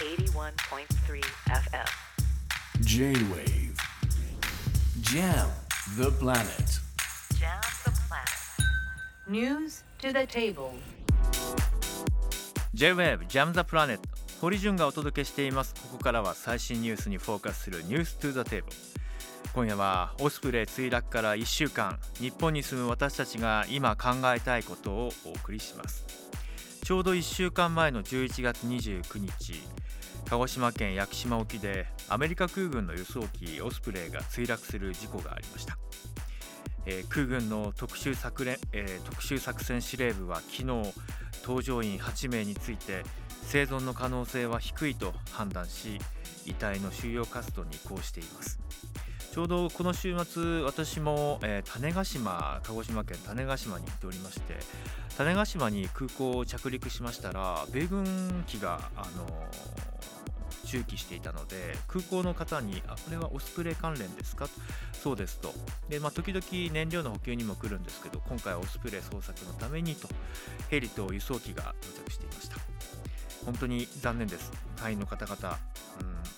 [0.00, 1.84] 81.3 FM
[2.80, 3.76] J-Wave.
[5.02, 5.46] Jam
[5.98, 6.80] the planet.
[7.38, 8.32] Jam the planet.
[9.28, 10.72] News to the table.
[12.72, 14.00] J-Wave Jam the Planet.
[14.40, 15.74] 堀潤がお届けしています。
[15.74, 18.64] ここからは最新ニュースにフォーカスするニュース to the table
[19.52, 21.98] 今夜はオスプレイ墜落から1週間。
[22.18, 26.06] 日本に住む私たちが今考えたいことをお送りします。
[26.82, 29.62] ちょうど1週間前の11月29日
[30.30, 35.76] 鹿児島県屋久島沖でアメリカ空軍の輸送機オスプレイが墜落する事故がありました、
[36.86, 40.62] えー空軍の特殊作連、えー特殊作戦司令部は昨日
[41.42, 43.02] 搭乗員8名について
[43.42, 45.98] 生存の可能性は低いと判断し
[46.46, 48.60] 遺体の収容活動に移行しています。
[49.32, 54.56] ちょうどこの週末私も、えー種子島鹿児島県種子島に行っておりまして
[55.16, 59.26] 種子島に空港を着陸しましたら米軍機があの
[60.70, 64.48] 駐機していたので空港の方に「あこれはオスプレイ関連ですか?」
[64.94, 65.52] そうですと。
[65.88, 70.08] で、まあ、時々燃料の補給にも来るんですけど今回はオスプレイ捜索のためにと。
[70.68, 72.56] ヘリと輸送機が到着していました。
[73.44, 74.52] 本当に残念です。
[74.76, 75.58] 隊員の方々、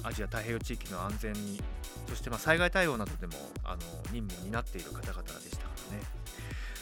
[0.01, 1.61] うん、アジア太平洋地域の安全に
[2.09, 3.79] そしてまあ災害対応などでもあの
[4.13, 6.03] 任務を担っている方々でしたからね。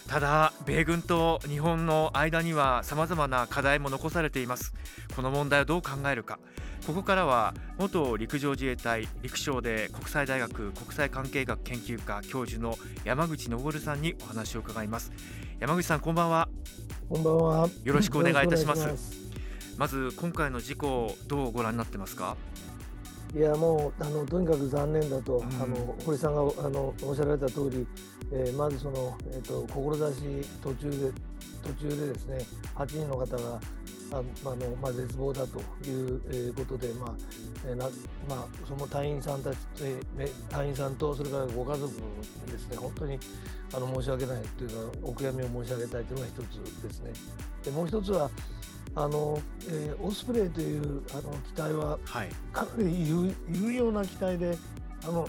[0.07, 4.75] ただ米軍と日本の間にはさまざまな課題も残されています。
[5.17, 6.39] この問題をどう考えるか。
[6.91, 15.13] ここからは元陸上自衛隊陸将で国際大学国際関係学研究科教授の山口昇さんにお話を伺います。
[15.61, 16.49] 山口さんこんばんは。
[17.09, 17.69] こんばんは。
[17.85, 18.89] よろしくお願いいたします。
[19.79, 22.37] まず今回の事故どうご覧になってますか？
[23.37, 25.43] いやもうあのとにかく残念だと、ん。
[25.63, 27.87] あの堀さんがあのおっしゃられた通り、
[28.33, 31.13] えーまずそのえっ、と志途中で
[31.63, 32.39] 途中でですね
[32.75, 33.61] 8人の方が
[34.13, 35.59] ああのまあ絶望だと
[35.89, 37.15] いう、えーことでまあ、
[37.67, 37.85] えーな
[38.29, 39.57] まあその隊員さんたち、
[40.49, 41.93] 隊員さんとそれからご家族
[42.47, 43.19] にですね本当に
[43.75, 47.13] あの申し訳ないというかお悔やみを申し上げたいというのが一つですね。
[47.65, 48.31] でもう一つは
[48.97, 54.57] あの、えーオスプレイというあの機体ははいかなり有有用な機体で、
[55.05, 55.29] あの、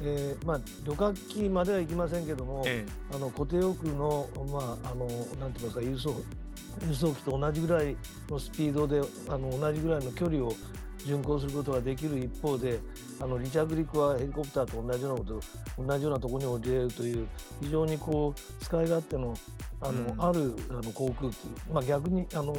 [0.00, 5.06] えーまあ、旅客機までは行きませんけども、えあの固定翼の、まあ、あの、
[5.40, 6.14] なんて言いますか、輸送、
[6.88, 7.96] 輸送機と同じぐらい
[8.28, 10.54] のスピードで、あの、同じぐらいの距離を
[11.04, 12.78] 巡航することができる一方で、
[13.20, 15.40] あの、離着陸はヘリコプターと同じようなこと、
[15.82, 17.26] 同じようなところに降りれるという、
[17.60, 19.34] 非常にこう、使い勝手の、
[19.80, 20.24] あの、うん。
[20.24, 21.36] あるあの航空機、
[21.72, 22.56] まあ、逆にあの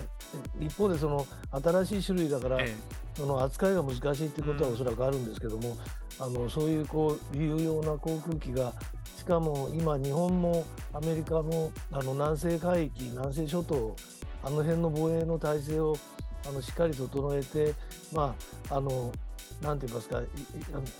[0.60, 2.74] 一方でその新しい種類だから、え
[3.20, 4.76] その扱いが難しいっていうことはうん。
[4.76, 5.78] おそらくあるんですけども、
[6.20, 8.74] あのそういうこう有用な航空機が
[9.18, 13.96] しかも今日本もアメリカもあの南西海域南西諸島
[14.42, 15.98] あの辺の防衛の体制を
[16.48, 17.74] あのしっかり整えて
[18.14, 18.34] ま
[18.70, 19.12] ああの
[19.62, 20.22] なんて言いますか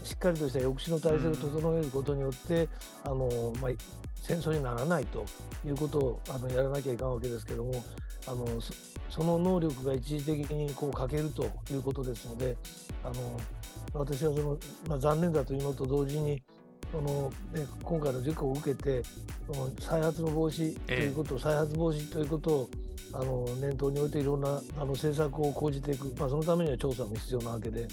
[0.04, 2.68] しっかりとした抑止の体制を整えることによって、
[3.04, 3.72] あのまあ、
[4.16, 5.26] 戦争にならないと
[5.66, 7.84] いうことをあのやらなきゃいかんわけですけども
[8.28, 8.74] あのそ
[9.10, 12.56] その能力が一時的にこう欠けるということですので
[13.04, 13.40] あの
[13.94, 16.42] 私はその、まあ、残念だというのと同時に
[16.92, 19.04] その、ね、今回の事故を受けて
[19.48, 22.70] その再発の防止ということを、再発防止ということを
[23.14, 27.88] あの念頭に置いていろんなあの政策を講じていく、まあ、そのためには調査も必要なわけで、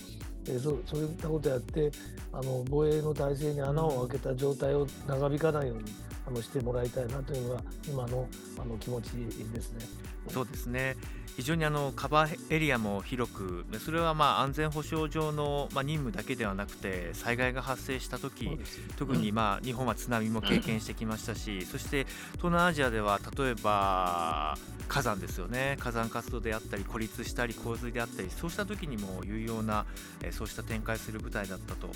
[0.49, 1.91] えそそういったことやって
[2.33, 5.85] あの防衛の体制に穴を開けた状態を長引かないように
[6.27, 9.11] あのしてもらいたいなというのが今のあの気持ち
[9.53, 10.16] ですね。
[10.31, 10.97] そうですね。
[11.37, 24.57] 非常にあのカバーエリアも広くでそれはまあ安全保障上のまあ任務だけではなくて災害が発生した時そうです特にまあ日本は津波も経験してきましたしそして東南アジアでは例えば
[24.89, 25.77] 火山ですよね。
[25.81, 29.85] 火山活動であったり孤立したり洪水であったりそうした時にも有用な
[30.23, 31.89] えーそうした展開する部隊だったと、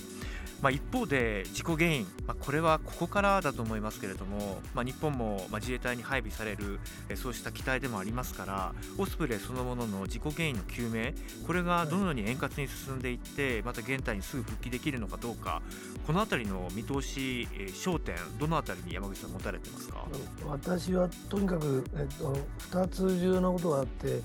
[0.61, 11.13] まあ、一方で事故原因、まあ、これはここからだと思いますけれども、まあ、日本もまあ自衛隊に配備されるえーそうした機体でもありますからオスプレイそのものの事故原因の究明
[11.47, 15.63] これがどのように円滑に進んでいってまた現代にすぐ復帰できるのかどうか
[16.07, 20.07] この辺りの見通し、えー焦点どの辺りに山口さん持たれてますか、
[20.47, 22.37] 私はとにかく、えっと、
[22.71, 24.21] 2つ重要なことがあって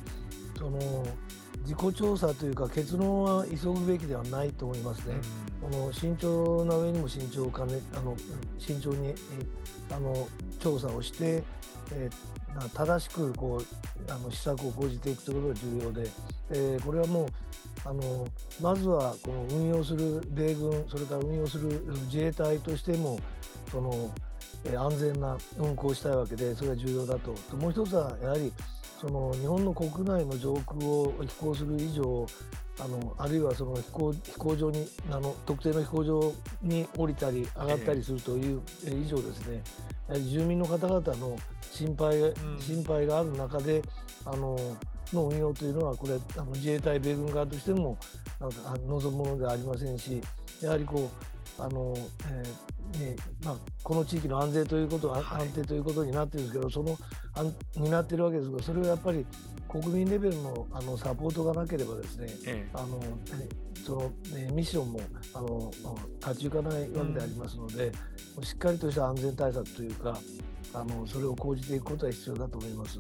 [0.57, 0.79] その
[1.61, 5.15] 自己調査というか結論は急ぐべきではないと思いますね。
[5.61, 8.15] この慎重な上にも慎重を兼ねあの
[8.59, 9.15] 慎重にえ
[9.91, 10.27] あの
[10.59, 11.43] 調査をして、
[11.91, 16.09] えーな正しくこうあの施策を講じていくということが重要で、
[16.51, 17.27] えーこれはもう
[17.83, 18.27] あの
[18.61, 23.19] まずはこの運用する米軍それから運用する自衛隊としても
[23.71, 24.11] その、
[24.63, 27.31] えー安全な運航をしたいわけでそれが重要だと。
[27.57, 28.51] もう一つはやはり
[28.99, 32.25] その日本の国内の上空を飛行する以上
[32.79, 39.61] あのあるいはその飛行飛行場にあの特定の飛行場に降りたり上がったりするという以上ですね、
[40.07, 41.37] やはり住民の方々の
[41.75, 42.33] 心配,、ん。
[42.59, 43.81] 心配がある中で
[44.25, 44.57] あの
[45.13, 47.97] の運用というのはこれあの自衛隊米軍側としても
[48.87, 50.21] 望むものではありませんし
[50.61, 51.09] やはりこ
[51.59, 51.93] うあの、
[52.31, 55.47] えーねまあ、この地域の安全ということは、はい。
[55.47, 56.97] 安定ということになってるんですけどその
[57.33, 59.25] あんになってるわけですがそれはやっぱり
[59.67, 62.99] 国民レベルのあのサポートがなければですねえあの
[63.39, 65.01] えその、えミッションも
[65.33, 65.71] あの
[66.19, 67.91] 立ち行かないわけでありますので、
[68.41, 70.17] しっかりとした安全対策というか
[70.73, 72.99] あのそれを講じていくことは必要だと思います。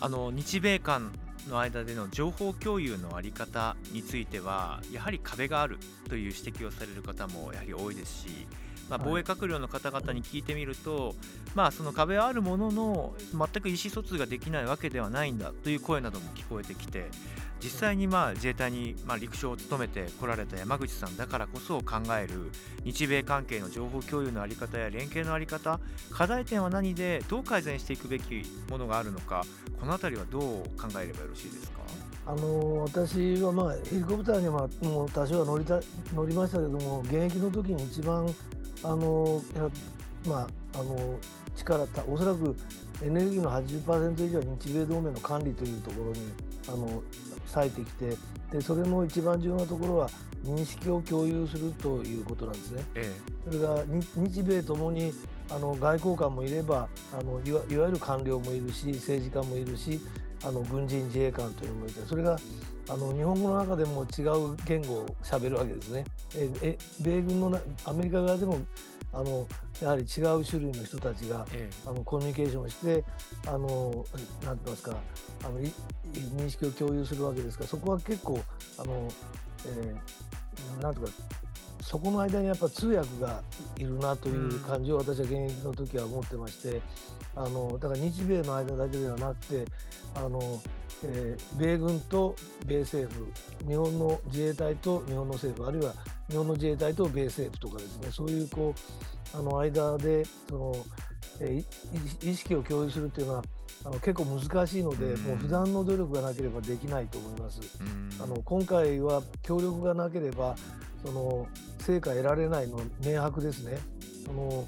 [0.00, 1.12] あの日米間
[1.48, 5.78] の間での情報共有のあり方についてはやはり壁がある
[6.08, 8.46] という指摘をされる方もやはり多いですし、
[8.88, 9.08] まあ、はい。
[9.10, 11.14] 防衛閣僚の方々に聞いてみると、
[11.54, 17.10] まあ、その壁はあるものの全く意思疎通ができないわけではないんだという声なども聞こえてきて
[17.60, 22.52] 実際にまあ自衛隊にまあ陸将を務めてこられた山口さんだからこそ考える
[22.84, 25.80] 日米関係の情報共有のあり方や連携のあり方
[26.12, 29.44] 課題点は何でどう改善していくべきものがあるのか
[29.80, 30.42] この辺りはどう
[30.80, 31.78] 考えればよろしいですか？
[32.26, 35.80] あの私はまあヘリコプターにはもう多少は乗りた
[36.14, 38.32] 乗りましたけども現役の時に一番
[38.82, 39.68] あのや
[40.26, 41.18] まああの
[41.56, 42.56] 力たおそらく
[43.02, 46.20] エネルギーの80%以上は日米同盟の管理というところに
[46.68, 47.02] あの
[47.54, 48.16] 割いてきて
[48.52, 50.10] でそれの一番重要なところは
[50.44, 52.84] 認識を共有するということなんですね。
[52.94, 53.12] え
[53.44, 55.12] それが日日米ともに
[55.50, 60.00] あの外交官もいればあのいわいわゆる官僚もいるし政治家もいるし
[60.44, 62.38] あの軍人自衛官というのもいてそれが
[62.88, 66.04] あの日本語の中でも違う言語を喋るわけですね。
[66.34, 68.58] ええ米軍のなアメリカ側でも
[69.12, 69.46] あの
[69.80, 73.04] やはり違う種類の人たちがええあのコミュニケーションをして
[73.46, 74.04] あの
[74.44, 74.96] なんて言いますか
[75.44, 78.40] あの認識を共有するわけですからそこは結構
[78.78, 79.08] あの、
[79.66, 80.38] えー
[80.80, 81.08] なんとか
[81.82, 83.42] そこの間にやっぱ通訳が
[83.78, 86.82] いるなという感じを私は現役の時は思ってまして
[87.34, 89.64] あのだから日米の間だけではなくて
[90.14, 90.60] あの、
[91.04, 92.34] えー米軍と
[92.66, 93.26] 米政府
[93.68, 95.92] 日本の自衛隊と日本の政府あるいは
[96.28, 98.74] 日本の自衛隊と米政府とかですねそういうこ
[99.34, 100.76] うあの間でその、
[101.40, 103.42] えーい意識を共有するっていうのは
[103.84, 107.60] あの結構難しいので、うんもう普段の努力がなければできないと思います。
[107.80, 110.56] うんあの今回は協力がなければ
[111.04, 111.46] その
[111.78, 113.78] 成果得られないのは明白ですね。
[114.26, 114.66] その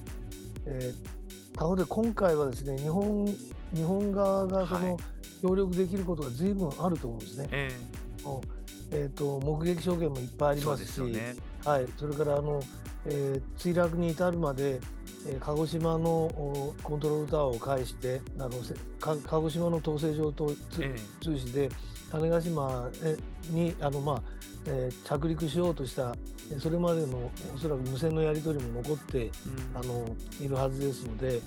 [0.66, 1.20] えー
[1.58, 3.26] 他方で今回はですね日本
[3.74, 4.96] 日本側がそはいの
[5.42, 7.48] 協力できることが随分あると思うんですね。
[7.50, 7.70] え
[8.24, 8.48] もう
[8.92, 11.36] えー、と目撃証言もいっぱいありましですすよね。
[11.64, 12.60] はい、それからあの、
[13.06, 14.80] えー墜落に至るまで、
[15.28, 18.50] えー鹿児島のおコントロールタワーを介してあの
[19.00, 20.94] 鹿児島の統制上とつえ。
[21.22, 21.68] 通じて
[22.10, 23.16] 種子島え
[23.50, 24.22] にあの、まあ
[24.66, 26.14] えー着陸しようとした
[26.50, 29.32] えーそれまでのおそらく無線のやり取りも残ってうん。
[29.78, 30.04] あの
[30.40, 31.40] いるはずですので、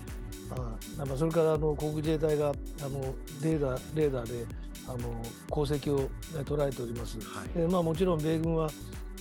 [0.52, 4.46] あなんかそれからあの航空自衛隊があのレーダーレーダーで
[4.88, 4.98] あの
[5.50, 6.10] 航跡を、ね、
[6.44, 7.18] 捉えております。
[7.20, 7.58] はい。
[7.58, 8.70] でまあ、もちろん米軍は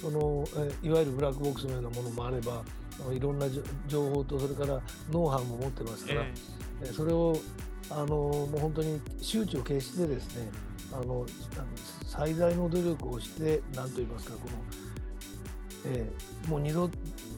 [0.01, 2.63] そのえいわゆるブラックボックスのようなものもあれば
[3.01, 3.47] あのいろんな
[3.87, 4.81] 情報とそれから
[5.11, 6.33] ノウハウも持ってますから、え
[6.83, 6.87] え。
[6.87, 7.39] それを
[7.91, 10.51] あのもう本当に周知を決してですね
[10.93, 11.27] あのあの
[12.07, 14.53] 最大の努力をして何と言いますかこの、
[15.87, 16.91] えーもう二度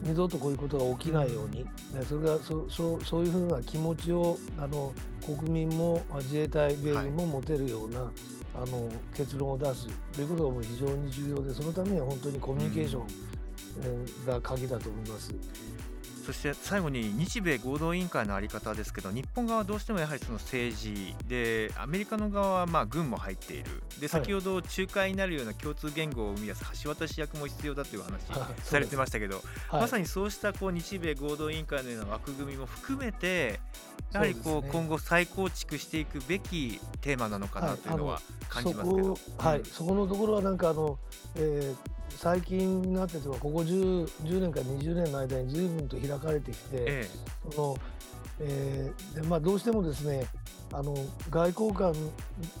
[0.05, 1.69] 二度とこういうことが起きないように、ね
[2.07, 4.93] それがそそうそういうふうな気持ちをあの
[5.25, 8.11] 国民もあ自衛隊米軍も持てるような、
[8.53, 13.07] あの結論を出すということがもう非常に重要でそのためには本当にコミュニケーション、
[13.81, 15.33] えーが鍵だと思います。
[16.25, 23.83] そして最後に日米合同委員会のあり方ですけど日本側はどうしてもやはりその政治でアメリカの側はまあ軍も入っている。
[23.99, 24.09] ではい。
[24.09, 29.81] 先ほど仲介になるような共通言語を生み出す橋渡し役も必要だという話 はいされてましたけど、はい。
[29.81, 33.59] まさにそうしたこう日米合同委員会のような枠組みも含めて
[34.11, 39.65] やはりこそう今後再構築していくべきテーマなのかなというのは感じますけど、そこはい、うん。
[39.65, 40.97] そこのところはなんかあの、
[41.35, 47.07] えー最近になってとかここ 10, 10年から20年の間に随分と開かれてきて、え
[47.51, 47.77] その
[48.39, 50.25] えーでまあ、どうしてもですね
[50.73, 50.93] あの
[51.29, 51.93] 外交官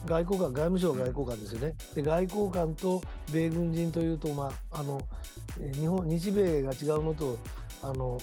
[0.05, 5.01] 外交官外務省外交官ですよね、で外交官と米軍人というと、まああの
[5.59, 7.37] えー日本日米が違うのと
[7.83, 8.17] あの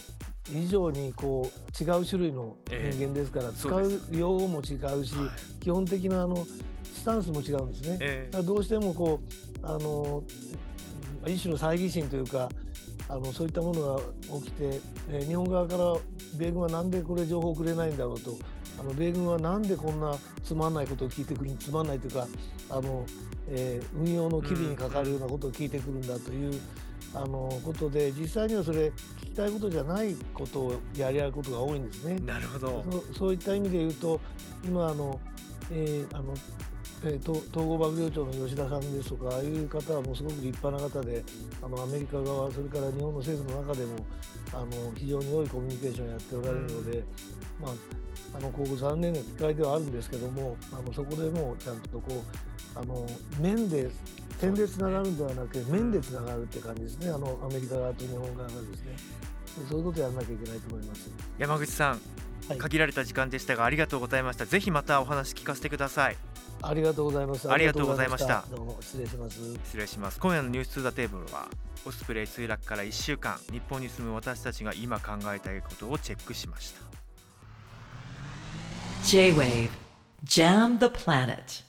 [0.51, 2.97] 以上にこう違う種類のええ。
[2.97, 5.31] 人間ですから、使そうでう用語も違うし、えはい。
[5.61, 6.47] 基本的なあの
[6.85, 7.99] スタンスも違うんですね。
[8.01, 8.29] え。
[8.31, 9.21] だからどうしてもこ
[9.63, 10.25] うあの
[11.29, 12.49] 一種の猜疑心というか
[13.09, 14.01] あのそういったものが
[14.41, 15.97] 起きて、えー日本側から
[16.37, 18.37] 米軍はなんでこれ情報をくれないんだろうと
[18.81, 22.27] あの米軍はなんでこんなつまんないことを聞いてくるつまんないというか
[22.71, 23.05] あの、
[23.49, 26.59] えー運用の機微にかかるようなことを聞いてくるんだという、
[27.15, 32.17] あのことで実際にはそれ聞きたいことじゃないことをやり合うことが多いんですね。
[32.25, 34.21] なるほどそそういった意味で言うと
[34.65, 35.21] 今あの、
[35.71, 36.35] えーあの
[37.05, 41.25] えー東統合幕僚長の吉田さんですとかああいう方はもうすごく立派な方で
[41.63, 43.97] あのアメリカ側それから日本の政府の中でも
[44.53, 47.05] あの非常に良いコミュニケーションをやっておられるので、
[47.61, 47.73] まあ
[48.35, 52.25] あのここ残念な機会ではあるんですけどもあのそこでもちゃんとこ
[52.77, 53.07] うあの
[53.39, 53.91] 面で
[54.41, 57.11] 点でつながるんではなくて面でつながるって感じですね。
[57.11, 58.97] あのアメリカ側と日本側がですね。
[59.59, 61.11] でそういうことをやらなきゃいけないと思います。
[61.39, 62.01] 山口さん、
[62.49, 62.59] はい。
[62.59, 64.47] 限られた時間でしたがありがとうございました。
[64.47, 66.17] ぜひまたお話聞かせてください
[66.63, 67.51] ありがとうございます。
[67.51, 68.39] ありがとうございました。
[68.39, 68.77] ありがとうございました。
[68.77, 69.55] どうも失礼します。
[69.65, 70.21] 失礼します。
[70.21, 71.49] 今夜のニュースツーザテーブルは
[71.85, 76.81] オスプレイ墜落から1週間日本に住む私たちが今考えたいことをチェックしました。
[79.05, 79.71] J-Wave
[80.25, 81.65] Jam the Planet